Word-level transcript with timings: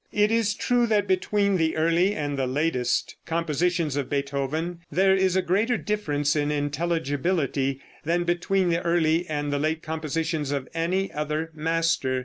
It 0.11 0.31
is 0.31 0.55
true 0.55 0.87
that 0.87 1.05
between 1.05 1.57
the 1.57 1.77
early 1.77 2.15
and 2.15 2.35
the 2.35 2.47
latest 2.47 3.17
compositions 3.27 3.95
of 3.95 4.09
Beethoven 4.09 4.79
there 4.91 5.13
is 5.13 5.35
a 5.35 5.43
greater 5.43 5.77
difference 5.77 6.35
in 6.35 6.49
intelligibility 6.51 7.79
than 8.03 8.23
between 8.23 8.69
the 8.69 8.81
early 8.81 9.27
and 9.29 9.53
the 9.53 9.59
late 9.59 9.83
compositions 9.83 10.49
of 10.51 10.67
any 10.73 11.11
other 11.13 11.51
master. 11.53 12.19